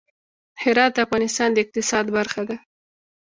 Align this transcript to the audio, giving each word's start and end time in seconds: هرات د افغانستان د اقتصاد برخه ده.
هرات 0.63 0.91
د 0.95 0.97
افغانستان 1.05 1.49
د 1.53 1.57
اقتصاد 1.63 2.05
برخه 2.17 2.41
ده. 2.49 2.57